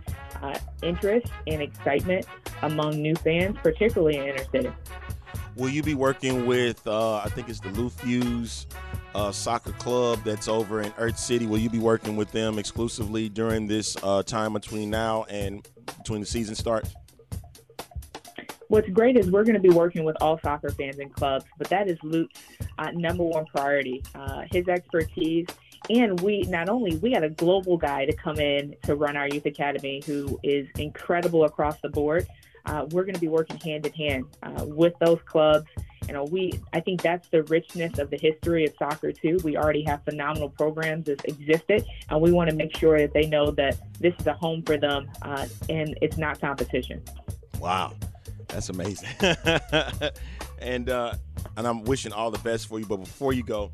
uh, 0.43 0.59
interest 0.83 1.33
and 1.47 1.63
excitement 1.63 2.27
among 2.63 3.01
new 3.01 3.15
fans, 3.17 3.57
particularly 3.63 4.17
in 4.17 4.25
inner 4.25 4.45
city. 4.51 4.73
Will 5.57 5.71
you 5.71 5.83
be 5.83 5.95
working 5.95 6.47
with? 6.47 6.87
Uh, 6.87 7.17
I 7.17 7.29
think 7.31 7.49
it's 7.49 7.61
the 7.61 7.71
Lou 7.71 7.89
Fusz 7.89 8.67
uh, 9.15 9.33
Soccer 9.33 9.73
Club 9.73 10.21
that's 10.25 10.49
over 10.49 10.83
in 10.83 10.93
Earth 10.99 11.19
City. 11.19 11.47
Will 11.47 11.59
you 11.59 11.71
be 11.71 11.79
working 11.79 12.17
with 12.17 12.31
them 12.31 12.59
exclusively 12.59 13.31
during 13.31 13.67
this 13.67 13.97
uh, 14.03 14.23
time 14.23 14.53
between 14.53 14.91
now 14.91 15.25
and 15.25 15.67
between 15.99 16.21
the 16.21 16.27
season 16.27 16.55
starts? 16.55 16.95
What's 18.69 18.89
great 18.89 19.17
is 19.17 19.31
we're 19.31 19.45
going 19.45 19.55
to 19.55 19.61
be 19.61 19.71
working 19.71 20.05
with 20.05 20.17
all 20.21 20.39
soccer 20.41 20.71
fans 20.71 20.99
and 20.99 21.13
clubs, 21.15 21.45
but 21.57 21.69
that 21.71 21.89
is 21.89 21.99
Lutz 22.03 22.39
uh, 22.79 22.91
number 22.91 23.23
one 23.25 23.47
priority. 23.47 24.03
Uh, 24.15 24.43
his 24.51 24.69
expertise, 24.69 25.47
and 25.91 26.21
we 26.21 26.43
not 26.43 26.69
only 26.69 26.97
we 26.97 27.13
got 27.13 27.25
a 27.25 27.31
global 27.31 27.77
guy 27.77 28.07
to 28.07 28.13
come 28.13 28.39
in 28.39 28.75
to 28.83 28.95
run 28.95 29.17
our 29.17 29.29
youth 29.29 29.47
academy 29.47 30.03
who 30.07 30.39
is 30.43 30.67
incredible 30.79 31.45
across 31.45 31.81
the 31.81 31.89
board. 31.89 32.27
Uh, 32.65 32.85
we're 32.91 33.05
going 33.05 33.15
to 33.15 33.21
be 33.21 33.29
working 33.29 33.59
hand 33.61 33.87
in 33.87 33.93
hand 33.93 34.25
uh, 34.43 34.65
with 34.65 34.93
those 35.01 35.21
clubs. 35.25 35.69
You 36.09 36.13
know, 36.13 36.25
we 36.25 36.53
I 36.73 36.81
think 36.81 37.03
that's 37.03 37.29
the 37.29 37.43
richness 37.45 37.99
of 37.99 38.11
the 38.11 38.17
history 38.17 38.65
of 38.65 38.75
soccer 38.79 39.13
too. 39.13 39.39
We 39.43 39.57
already 39.57 39.83
have 39.85 40.05
phenomenal 40.05 40.51
programs 40.51 41.07
that 41.07 41.25
existed, 41.25 41.85
and 42.09 42.21
we 42.21 42.33
want 42.33 42.51
to 42.51 42.57
make 42.57 42.77
sure 42.77 42.99
that 42.99 43.13
they 43.13 43.27
know 43.27 43.51
that 43.53 43.77
this 44.01 44.15
is 44.19 44.27
a 44.27 44.35
home 44.35 44.63
for 44.63 44.77
them, 44.77 45.11
uh, 45.23 45.47
and 45.69 45.97
it's 46.03 46.17
not 46.17 46.41
competition. 46.41 47.03
Wow, 47.59 47.95
that's 48.49 48.69
amazing. 48.69 49.09
and 50.61 50.91
uh, 50.91 51.15
and 51.57 51.67
I'm 51.67 51.83
wishing 51.85 52.13
all 52.13 52.31
the 52.31 52.39
best 52.39 52.69
for 52.69 52.79
you. 52.79 52.87
But 52.87 52.99
before 52.99 53.33
you 53.33 53.43
go, 53.43 53.73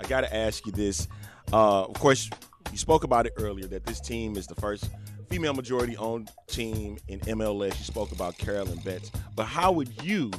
I 0.00 0.06
got 0.06 0.22
to 0.22 0.34
ask 0.34 0.64
you 0.66 0.72
this. 0.72 1.06
Uh, 1.54 1.84
of 1.84 1.94
course, 1.94 2.28
you 2.72 2.78
spoke 2.78 3.04
about 3.04 3.26
it 3.26 3.32
earlier 3.36 3.68
that 3.68 3.86
this 3.86 4.00
team 4.00 4.36
is 4.36 4.48
the 4.48 4.56
first 4.56 4.90
female 5.30 5.54
majority 5.54 5.96
owned 5.98 6.28
team 6.48 6.98
in 7.06 7.20
MLS. 7.20 7.78
You 7.78 7.84
spoke 7.84 8.10
about 8.10 8.36
Carolyn 8.36 8.80
Betts. 8.80 9.12
But 9.36 9.44
how 9.44 9.70
would 9.70 10.02
you, 10.02 10.32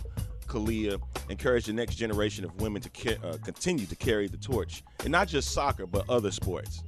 Khalia, 0.48 1.02
encourage 1.30 1.68
the 1.68 1.74
next 1.74 1.96
generation 1.96 2.44
of 2.44 2.54
women 2.60 2.82
to 2.82 2.90
ca- 2.90 3.26
uh, 3.26 3.38
continue 3.46 3.86
to 3.86 3.96
carry 3.96 4.28
the 4.28 4.36
torch, 4.36 4.84
and 5.04 5.10
not 5.10 5.30
just 5.30 5.52
soccer, 5.52 5.86
but 5.86 6.04
other 6.10 6.32
sports? 6.32 6.84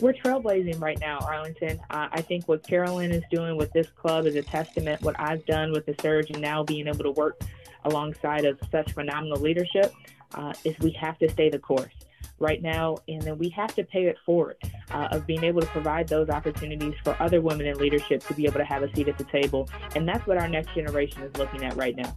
we're 0.00 0.12
trailblazing 0.12 0.80
right 0.80 0.98
now, 1.00 1.18
Arlington. 1.18 1.78
Uh, 1.90 2.08
I 2.10 2.22
think 2.22 2.48
what 2.48 2.64
Carolyn 2.64 3.12
is 3.12 3.22
doing 3.30 3.56
with 3.56 3.72
this 3.72 3.88
club 3.88 4.26
is 4.26 4.34
a 4.34 4.42
testament. 4.42 5.00
What 5.02 5.14
I've 5.18 5.44
done 5.46 5.70
with 5.70 5.86
the 5.86 5.94
Surge 6.00 6.30
and 6.30 6.40
now 6.40 6.64
being 6.64 6.88
able 6.88 7.04
to 7.04 7.10
work 7.12 7.40
alongside 7.84 8.44
of 8.44 8.58
such 8.72 8.92
phenomenal 8.92 9.38
leadership 9.38 9.92
uh, 10.34 10.54
is 10.64 10.76
we 10.80 10.90
have 10.92 11.18
to 11.18 11.28
stay 11.30 11.50
the 11.50 11.58
course 11.58 11.92
right 12.38 12.62
now, 12.62 12.96
and 13.08 13.22
then 13.22 13.38
we 13.38 13.48
have 13.50 13.74
to 13.74 13.84
pay 13.84 14.06
it 14.06 14.16
forward 14.24 14.56
uh, 14.90 15.08
of 15.10 15.26
being 15.26 15.44
able 15.44 15.60
to 15.60 15.66
provide 15.68 16.08
those 16.08 16.28
opportunities 16.28 16.94
for 17.02 17.16
other 17.20 17.40
women 17.40 17.66
in 17.66 17.76
leadership 17.78 18.24
to 18.26 18.34
be 18.34 18.46
able 18.46 18.58
to 18.58 18.64
have 18.64 18.82
a 18.82 18.94
seat 18.94 19.08
at 19.08 19.18
the 19.18 19.24
table, 19.24 19.68
and 19.94 20.08
that's 20.08 20.26
what 20.26 20.38
our 20.38 20.48
next 20.48 20.74
generation 20.74 21.22
is 21.22 21.36
looking 21.36 21.64
at 21.64 21.76
right 21.76 21.96
now. 21.96 22.16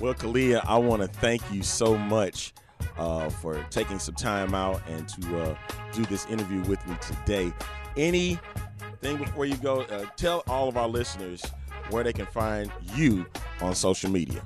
Well, 0.00 0.14
Khalia, 0.14 0.64
I 0.66 0.76
want 0.78 1.02
to 1.02 1.08
thank 1.08 1.42
you 1.52 1.62
so 1.62 1.96
much 1.96 2.52
uh, 2.98 3.28
for 3.30 3.64
taking 3.70 3.98
some 3.98 4.14
time 4.14 4.54
out 4.54 4.82
and 4.88 5.08
to 5.08 5.42
uh, 5.42 5.56
do 5.92 6.04
this 6.06 6.26
interview 6.26 6.62
with 6.62 6.84
me 6.86 6.96
today. 7.00 7.52
Anything 7.96 8.38
before 9.18 9.46
you 9.46 9.56
go, 9.56 9.82
uh, 9.82 10.06
tell 10.16 10.42
all 10.48 10.68
of 10.68 10.76
our 10.76 10.88
listeners 10.88 11.44
where 11.90 12.02
they 12.02 12.12
can 12.12 12.26
find 12.26 12.70
you 12.94 13.26
on 13.60 13.74
social 13.74 14.10
media. 14.10 14.42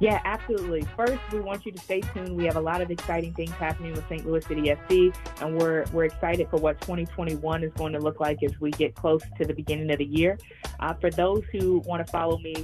Yeah, 0.00 0.18
absolutely. 0.24 0.86
First, 0.96 1.20
we 1.30 1.40
want 1.40 1.66
you 1.66 1.72
to 1.72 1.78
stay 1.78 2.00
tuned. 2.00 2.34
We 2.34 2.46
have 2.46 2.56
a 2.56 2.60
lot 2.60 2.80
of 2.80 2.90
exciting 2.90 3.34
things 3.34 3.50
happening 3.50 3.92
with 3.92 4.08
St. 4.08 4.26
Louis 4.26 4.42
City 4.46 4.62
FC, 4.62 5.14
and 5.42 5.60
we're 5.60 5.84
we're 5.92 6.04
excited 6.04 6.48
for 6.48 6.56
what 6.56 6.80
2021 6.80 7.62
is 7.62 7.72
going 7.74 7.92
to 7.92 7.98
look 7.98 8.18
like 8.18 8.42
as 8.42 8.58
we 8.60 8.70
get 8.70 8.94
close 8.94 9.22
to 9.38 9.44
the 9.44 9.52
beginning 9.52 9.90
of 9.90 9.98
the 9.98 10.06
year. 10.06 10.38
Uh, 10.80 10.94
for 10.94 11.10
those 11.10 11.42
who 11.52 11.80
want 11.80 12.04
to 12.04 12.10
follow 12.10 12.38
me, 12.38 12.54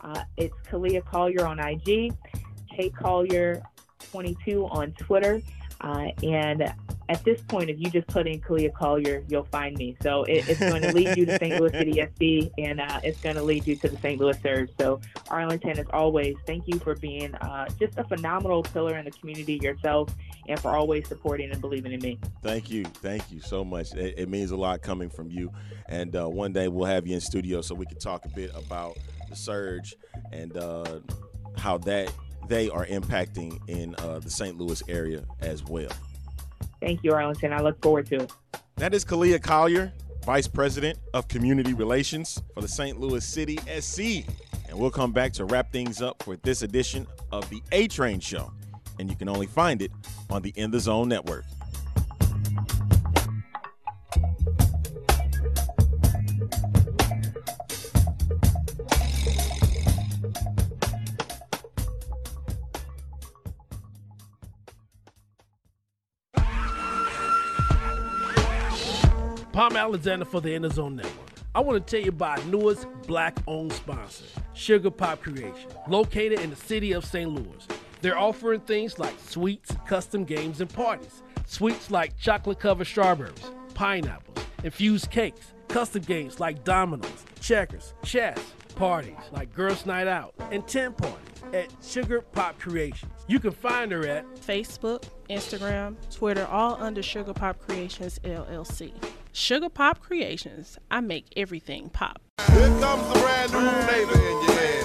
uh, 0.00 0.24
it's 0.36 0.54
Khalia 0.68 1.04
Collier 1.04 1.46
on 1.46 1.60
IG, 1.60 2.12
Kate 2.76 2.96
Collier 2.96 3.62
22 4.10 4.66
on 4.66 4.90
Twitter, 4.94 5.40
uh, 5.82 6.08
and 6.24 6.74
at 7.10 7.24
this 7.24 7.42
point, 7.42 7.68
if 7.68 7.80
you 7.80 7.90
just 7.90 8.06
put 8.06 8.28
in 8.28 8.40
Khalia 8.40 8.72
Collier, 8.72 9.24
you'll 9.28 9.42
find 9.42 9.76
me. 9.76 9.96
So 10.00 10.22
it, 10.24 10.48
it's 10.48 10.60
going 10.60 10.82
to 10.82 10.92
lead 10.92 11.16
you 11.16 11.26
to 11.26 11.36
St. 11.38 11.60
Louis 11.60 11.72
City 11.72 11.92
SC, 12.46 12.52
and 12.56 12.80
uh, 12.80 13.00
it's 13.02 13.20
going 13.20 13.34
to 13.34 13.42
lead 13.42 13.66
you 13.66 13.74
to 13.76 13.88
the 13.88 13.96
St. 13.96 14.20
Louis 14.20 14.40
Surge. 14.40 14.70
So 14.78 15.00
Arlington, 15.28 15.76
as 15.80 15.86
always, 15.92 16.36
thank 16.46 16.68
you 16.68 16.78
for 16.78 16.94
being 16.94 17.34
uh, 17.34 17.68
just 17.80 17.98
a 17.98 18.04
phenomenal 18.04 18.62
pillar 18.62 18.96
in 18.96 19.04
the 19.04 19.10
community 19.10 19.58
yourself, 19.60 20.14
and 20.46 20.58
for 20.60 20.76
always 20.76 21.08
supporting 21.08 21.50
and 21.50 21.60
believing 21.60 21.92
in 21.92 22.00
me. 22.00 22.16
Thank 22.42 22.70
you. 22.70 22.84
Thank 22.84 23.32
you 23.32 23.40
so 23.40 23.64
much. 23.64 23.92
It, 23.94 24.14
it 24.16 24.28
means 24.28 24.52
a 24.52 24.56
lot 24.56 24.80
coming 24.80 25.10
from 25.10 25.32
you. 25.32 25.50
And 25.88 26.14
uh, 26.14 26.28
one 26.28 26.52
day 26.52 26.68
we'll 26.68 26.86
have 26.86 27.08
you 27.08 27.16
in 27.16 27.20
studio 27.20 27.60
so 27.60 27.74
we 27.74 27.86
can 27.86 27.98
talk 27.98 28.24
a 28.24 28.28
bit 28.28 28.52
about 28.54 28.96
the 29.28 29.34
surge 29.34 29.96
and 30.30 30.56
uh, 30.56 31.00
how 31.56 31.76
that 31.78 32.12
they 32.46 32.70
are 32.70 32.86
impacting 32.86 33.60
in 33.68 33.96
uh, 33.98 34.20
the 34.20 34.30
St. 34.30 34.56
Louis 34.56 34.80
area 34.88 35.24
as 35.40 35.64
well. 35.64 35.90
Thank 36.80 37.04
you, 37.04 37.12
Arlington. 37.12 37.52
I 37.52 37.60
look 37.60 37.80
forward 37.82 38.06
to 38.06 38.22
it. 38.22 38.32
That 38.76 38.94
is 38.94 39.04
Khalia 39.04 39.42
Collier, 39.42 39.92
Vice 40.24 40.48
President 40.48 40.98
of 41.12 41.28
Community 41.28 41.74
Relations 41.74 42.42
for 42.54 42.62
the 42.62 42.68
St. 42.68 42.98
Louis 42.98 43.24
City 43.24 43.58
SC. 43.80 44.26
And 44.68 44.78
we'll 44.78 44.90
come 44.90 45.12
back 45.12 45.32
to 45.34 45.44
wrap 45.44 45.72
things 45.72 46.00
up 46.00 46.22
for 46.22 46.36
this 46.36 46.62
edition 46.62 47.06
of 47.32 47.48
the 47.50 47.62
A 47.72 47.88
Train 47.88 48.20
Show. 48.20 48.52
And 48.98 49.10
you 49.10 49.16
can 49.16 49.28
only 49.28 49.46
find 49.46 49.82
it 49.82 49.90
on 50.30 50.42
the 50.42 50.52
In 50.56 50.70
the 50.70 50.80
Zone 50.80 51.08
Network. 51.08 51.44
Palm 69.70 69.76
Alexander 69.76 70.24
for 70.24 70.40
the 70.40 70.52
In 70.52 70.62
the 70.62 70.70
Zone 70.70 70.96
Network. 70.96 71.30
I 71.54 71.60
want 71.60 71.86
to 71.86 71.90
tell 71.96 72.04
you 72.04 72.08
about 72.08 72.44
newest 72.46 72.88
black 73.06 73.38
owned 73.46 73.72
sponsor, 73.72 74.24
Sugar 74.52 74.90
Pop 74.90 75.22
Creation, 75.22 75.70
located 75.86 76.40
in 76.40 76.50
the 76.50 76.56
city 76.56 76.90
of 76.90 77.04
St. 77.04 77.30
Louis. 77.30 77.68
They're 78.00 78.18
offering 78.18 78.62
things 78.62 78.98
like 78.98 79.14
sweets, 79.20 79.72
custom 79.86 80.24
games, 80.24 80.60
and 80.60 80.68
parties. 80.68 81.22
Sweets 81.46 81.88
like 81.88 82.18
chocolate 82.18 82.58
covered 82.58 82.88
strawberries, 82.88 83.52
pineapples, 83.74 84.44
infused 84.64 85.08
cakes, 85.12 85.52
custom 85.68 86.02
games 86.02 86.40
like 86.40 86.64
dominoes, 86.64 87.24
checkers, 87.40 87.94
chess, 88.02 88.38
parties 88.74 89.14
like 89.30 89.54
Girls 89.54 89.86
Night 89.86 90.08
Out 90.08 90.34
and 90.50 90.66
10 90.66 90.94
parties 90.94 91.44
at 91.52 91.68
Sugar 91.80 92.22
Pop 92.22 92.60
Kreationz. 92.60 93.10
You 93.28 93.38
can 93.38 93.52
find 93.52 93.92
her 93.92 94.04
at 94.04 94.26
Facebook, 94.34 95.04
Instagram, 95.28 95.94
Twitter, 96.12 96.46
all 96.46 96.74
under 96.82 97.04
Sugar 97.04 97.34
Pop 97.34 97.64
Kreationz 97.64 98.18
LLC. 98.20 98.92
Sugar 99.32 99.68
Pop 99.68 100.04
Kreationz, 100.04 100.76
I 100.90 101.00
make 101.00 101.26
everything 101.36 101.88
pop. 101.90 102.20
Here 102.52 102.66
comes 102.80 103.08
a 103.16 103.20
brand 103.20 103.52
new 103.52 103.70
flavor 103.86 104.18
in 104.18 104.42
your 104.42 104.60
ear. 104.60 104.82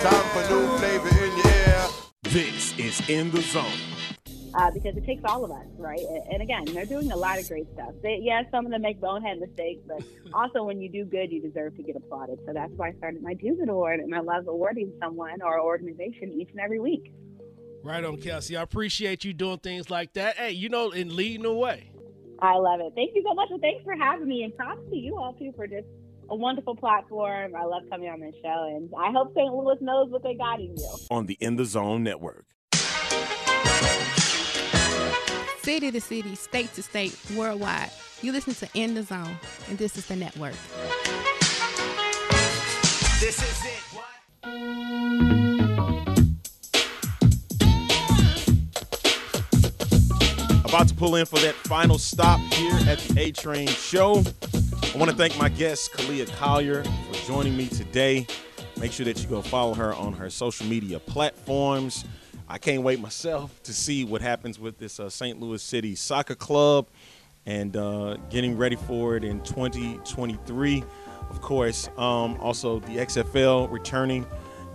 Time 0.00 0.24
for 0.32 0.50
new 0.50 0.78
flavor 0.78 1.08
in 1.24 1.36
your 1.36 1.46
ear. 1.46 1.86
This 2.22 2.78
is 2.78 3.08
In 3.08 3.30
the 3.30 3.42
Zone. 3.42 3.66
uh, 4.54 4.70
because 4.70 4.96
it 4.96 5.04
takes 5.04 5.22
all 5.24 5.44
of 5.44 5.50
us, 5.50 5.66
right? 5.76 5.98
And, 6.00 6.32
and 6.32 6.42
again, 6.42 6.64
they're 6.74 6.86
doing 6.86 7.12
a 7.12 7.16
lot 7.16 7.38
of 7.38 7.46
great 7.48 7.66
stuff. 7.74 7.92
They, 8.02 8.18
yeah, 8.22 8.42
some 8.50 8.64
of 8.64 8.72
them 8.72 8.82
make 8.82 9.00
bonehead 9.00 9.38
mistakes, 9.38 9.82
but 9.86 10.02
also 10.32 10.64
when 10.64 10.80
you 10.80 10.88
do 10.90 11.04
good, 11.04 11.30
you 11.30 11.40
deserve 11.42 11.76
to 11.76 11.82
get 11.82 11.96
applauded. 11.96 12.38
So 12.46 12.52
that's 12.54 12.72
why 12.76 12.88
I 12.88 12.92
started 12.94 13.22
my 13.22 13.34
Dues 13.34 13.58
Award, 13.68 14.00
and 14.00 14.14
I 14.14 14.20
love 14.20 14.48
awarding 14.48 14.92
someone 15.00 15.42
or 15.42 15.60
organization 15.60 16.32
each 16.32 16.50
and 16.50 16.60
every 16.60 16.80
week. 16.80 17.12
Right 17.82 18.04
on, 18.04 18.16
Kelsey. 18.18 18.56
I 18.56 18.62
appreciate 18.62 19.24
you 19.24 19.32
doing 19.32 19.58
things 19.58 19.90
like 19.90 20.12
that. 20.14 20.36
Hey, 20.36 20.52
you 20.52 20.68
know, 20.68 20.90
and 20.92 21.12
leading 21.12 21.42
the 21.42 21.52
way. 21.52 21.90
I 22.42 22.56
love 22.56 22.80
it. 22.80 22.92
Thank 22.94 23.14
you 23.14 23.22
so 23.26 23.34
much. 23.34 23.48
Well, 23.50 23.58
thanks 23.60 23.84
for 23.84 23.94
having 23.94 24.28
me, 24.28 24.42
and 24.44 24.56
props 24.56 24.80
to 24.90 24.96
you 24.96 25.16
all 25.16 25.34
too 25.34 25.52
for 25.56 25.66
just 25.66 25.86
a 26.30 26.36
wonderful 26.36 26.74
platform. 26.76 27.54
I 27.54 27.64
love 27.64 27.82
coming 27.90 28.08
on 28.08 28.20
this 28.20 28.34
show, 28.42 28.74
and 28.74 28.88
I 28.96 29.10
hope 29.12 29.34
St. 29.34 29.52
Louis 29.52 29.76
knows 29.80 30.10
what 30.10 30.22
they 30.22 30.34
got 30.34 30.60
in 30.60 30.76
you. 30.76 30.96
On 31.10 31.26
the 31.26 31.36
In 31.40 31.56
the 31.56 31.64
Zone 31.64 32.02
Network. 32.02 32.46
City 35.62 35.90
to 35.90 36.00
city, 36.00 36.34
state 36.34 36.72
to 36.74 36.82
state, 36.82 37.16
worldwide. 37.36 37.90
You 38.22 38.32
listen 38.32 38.54
to 38.54 38.68
In 38.74 38.94
the 38.94 39.02
Zone, 39.02 39.36
and 39.68 39.78
this 39.78 39.96
is 39.98 40.06
the 40.06 40.16
network. 40.16 40.54
This 43.20 43.42
is 43.42 43.64
it. 43.66 43.69
About 50.70 50.86
to 50.86 50.94
pull 50.94 51.16
in 51.16 51.26
for 51.26 51.40
that 51.40 51.56
final 51.56 51.98
stop 51.98 52.38
here 52.52 52.72
at 52.88 53.00
the 53.00 53.20
A 53.20 53.32
Train 53.32 53.66
Show. 53.66 54.22
I 54.94 54.96
want 54.96 55.10
to 55.10 55.16
thank 55.16 55.36
my 55.36 55.48
guest, 55.48 55.92
Khalia 55.94 56.32
Collier, 56.36 56.84
for 56.84 57.26
joining 57.26 57.56
me 57.56 57.66
today. 57.66 58.24
Make 58.76 58.92
sure 58.92 59.04
that 59.04 59.20
you 59.20 59.28
go 59.28 59.42
follow 59.42 59.74
her 59.74 59.92
on 59.92 60.12
her 60.12 60.30
social 60.30 60.66
media 60.66 61.00
platforms. 61.00 62.04
I 62.48 62.58
can't 62.58 62.84
wait 62.84 63.00
myself 63.00 63.60
to 63.64 63.74
see 63.74 64.04
what 64.04 64.22
happens 64.22 64.60
with 64.60 64.78
this 64.78 65.00
uh, 65.00 65.10
St. 65.10 65.40
Louis 65.40 65.60
City 65.60 65.96
Soccer 65.96 66.36
Club 66.36 66.86
and 67.46 67.76
uh, 67.76 68.18
getting 68.30 68.56
ready 68.56 68.76
for 68.76 69.16
it 69.16 69.24
in 69.24 69.40
2023. 69.40 70.84
Of 71.30 71.40
course, 71.40 71.88
um, 71.96 72.36
also 72.40 72.78
the 72.78 72.98
XFL 72.98 73.68
returning 73.72 74.24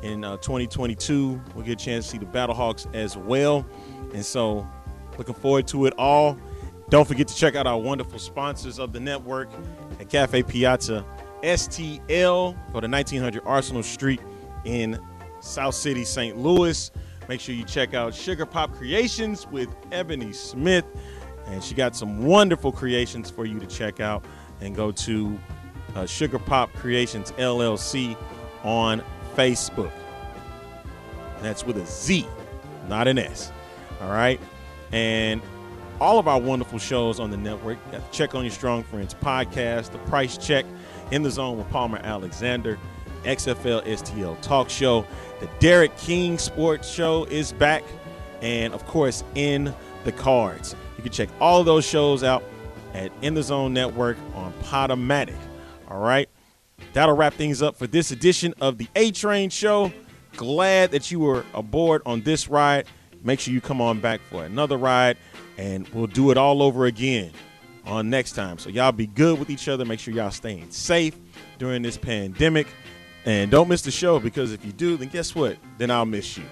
in 0.01 0.25
uh, 0.25 0.35
2022. 0.39 1.41
We'll 1.55 1.63
get 1.63 1.81
a 1.81 1.85
chance 1.85 2.03
to 2.03 2.11
see 2.11 2.17
the 2.17 2.25
Battlehawks 2.25 2.93
as 2.93 3.15
well. 3.15 3.65
And 4.13 4.25
so, 4.25 4.67
looking 5.17 5.35
forward 5.35 5.67
to 5.67 5.85
it 5.85 5.93
all. 5.97 6.37
Don't 6.89 7.07
forget 7.07 7.27
to 7.27 7.35
check 7.35 7.55
out 7.55 7.65
our 7.65 7.79
wonderful 7.79 8.19
sponsors 8.19 8.79
of 8.79 8.93
the 8.93 8.99
network 8.99 9.49
at 9.99 10.09
Cafe 10.09 10.43
Piazza 10.43 11.05
STL. 11.41 12.55
Go 12.73 12.79
the 12.79 12.87
1900 12.87 13.41
Arsenal 13.45 13.83
Street 13.83 14.21
in 14.65 14.99
South 15.39 15.75
City, 15.75 16.03
St. 16.03 16.37
Louis. 16.37 16.91
Make 17.27 17.39
sure 17.39 17.55
you 17.55 17.63
check 17.63 17.93
out 17.93 18.13
Sugar 18.13 18.45
Pop 18.45 18.75
Kreationz 18.75 19.49
with 19.49 19.69
Ebony 19.91 20.31
Smith. 20.31 20.85
And 21.47 21.63
she 21.63 21.75
got 21.75 21.95
some 21.95 22.25
wonderful 22.25 22.71
creations 22.71 23.29
for 23.29 23.45
you 23.45 23.59
to 23.59 23.67
check 23.67 23.99
out. 23.99 24.25
And 24.61 24.75
go 24.75 24.91
to 24.91 25.39
uh, 25.95 26.05
Sugar 26.05 26.39
Pop 26.39 26.71
Kreationz 26.73 27.31
LLC 27.33 28.15
on 28.63 29.03
Facebook. 29.35 29.91
That's 31.41 31.63
with 31.65 31.77
a 31.77 31.85
Z, 31.85 32.25
not 32.87 33.07
an 33.07 33.19
S. 33.19 33.51
All 34.01 34.09
right. 34.09 34.39
And 34.91 35.41
all 35.99 36.19
of 36.19 36.27
our 36.27 36.39
wonderful 36.39 36.79
shows 36.79 37.19
on 37.19 37.31
the 37.31 37.37
network. 37.37 37.77
Check 38.11 38.35
on 38.35 38.43
Your 38.43 38.51
Strong 38.51 38.83
Friends 38.83 39.13
podcast, 39.13 39.91
The 39.91 39.97
Price 39.99 40.37
Check, 40.37 40.65
In 41.11 41.23
the 41.23 41.31
Zone 41.31 41.57
with 41.57 41.69
Palmer 41.69 41.99
Alexander, 42.03 42.77
XFL 43.23 43.83
STL 43.85 44.39
Talk 44.41 44.69
Show. 44.69 45.05
The 45.39 45.49
Derek 45.59 45.95
King 45.97 46.37
Sports 46.37 46.89
Show 46.89 47.25
is 47.25 47.51
back. 47.53 47.83
And 48.41 48.73
of 48.73 48.85
course, 48.85 49.23
In 49.35 49.73
the 50.03 50.11
Cards. 50.11 50.75
You 50.97 51.03
can 51.03 51.11
check 51.11 51.29
all 51.39 51.59
of 51.59 51.65
those 51.65 51.85
shows 51.85 52.23
out 52.23 52.43
at 52.93 53.11
In 53.21 53.33
the 53.33 53.43
Zone 53.43 53.73
Network 53.73 54.17
on 54.35 54.53
Podomatic. 54.63 55.35
All 55.89 55.99
right. 55.99 56.29
That'll 56.93 57.15
wrap 57.15 57.33
things 57.33 57.61
up 57.61 57.75
for 57.75 57.87
this 57.87 58.11
edition 58.11 58.53
of 58.59 58.77
the 58.77 58.87
A 58.95 59.11
Train 59.11 59.49
Show. 59.49 59.91
Glad 60.35 60.91
that 60.91 61.09
you 61.11 61.19
were 61.19 61.45
aboard 61.53 62.01
on 62.05 62.21
this 62.21 62.49
ride. 62.49 62.85
Make 63.25 63.39
sure 63.39 63.53
you 63.53 63.59
come 63.59 63.81
on 63.81 63.99
back 63.99 64.21
for 64.29 64.45
another 64.45 64.77
ride, 64.77 65.17
and 65.57 65.87
we'll 65.89 66.07
do 66.07 66.29
it 66.29 66.37
all 66.37 66.61
over 66.61 66.85
again 66.85 67.31
on 67.85 68.09
next 68.09 68.33
time. 68.33 68.59
So 68.59 68.69
y'all 68.69 68.91
be 68.91 69.07
good 69.07 69.39
with 69.39 69.49
each 69.49 69.67
other. 69.67 69.83
Make 69.83 69.99
sure 69.99 70.13
y'all 70.13 70.29
staying 70.29 70.69
safe 70.69 71.17
during 71.57 71.81
this 71.81 71.97
pandemic, 71.97 72.67
and 73.25 73.49
don't 73.49 73.67
miss 73.67 73.81
the 73.81 73.91
show 73.91 74.19
because 74.19 74.53
if 74.53 74.63
you 74.63 74.71
do, 74.71 74.95
then 74.95 75.09
guess 75.09 75.33
what? 75.33 75.57
Then 75.79 75.89
I'll 75.89 76.05
miss 76.05 76.37
you. 76.37 76.43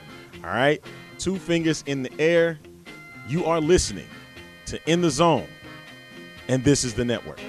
All 0.44 0.50
right. 0.50 0.84
Two 1.20 1.38
fingers 1.38 1.84
in 1.86 2.02
the 2.04 2.12
air. 2.20 2.60
You 3.28 3.46
are 3.46 3.62
listening 3.62 4.08
to 4.66 4.80
In 4.90 5.02
the 5.02 5.12
Zone, 5.12 5.48
and 6.48 6.64
this 6.64 6.84
is 6.84 6.96
the 6.96 7.06
network. 7.06 7.40